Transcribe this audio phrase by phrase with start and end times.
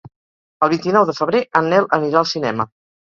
[0.67, 2.67] El vint-i-nou de febrer en Nel anirà al cinema.